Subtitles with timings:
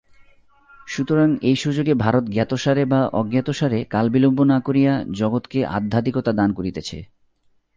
[0.87, 6.97] সুতরাং এই সুযোগে ভারত জ্ঞাতসারে বা অজ্ঞাতসারে কালবিলম্ব না করিয়া জগৎকে আধ্যাত্মিকতা দান করিতেছে।